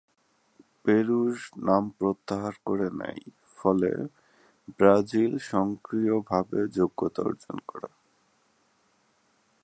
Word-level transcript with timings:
Peru 0.83 1.19
নাম 1.67 1.83
প্রত্যাহার 1.97 2.55
করে 2.65 2.87
নেয়, 2.99 3.23
ফলে 3.57 3.91
ব্রাজিল 4.79 5.31
স্বয়ংক্রিয়ভাবে 5.47 6.59
যোগ্যতা 6.77 7.21
অর্জন 7.21 7.57
করে। 7.67 7.89